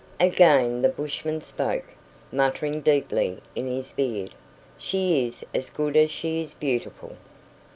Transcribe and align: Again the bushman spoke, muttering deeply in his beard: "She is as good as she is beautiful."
Again 0.19 0.81
the 0.81 0.89
bushman 0.89 1.41
spoke, 1.41 1.83
muttering 2.31 2.81
deeply 2.81 3.37
in 3.53 3.67
his 3.67 3.93
beard: 3.93 4.33
"She 4.79 5.27
is 5.27 5.45
as 5.53 5.69
good 5.69 5.95
as 5.95 6.09
she 6.09 6.41
is 6.41 6.55
beautiful." 6.55 7.17